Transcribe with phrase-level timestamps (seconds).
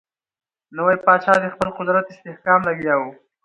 [0.75, 3.11] نوی پاچا د خپل قدرت استحکام لګیا وو.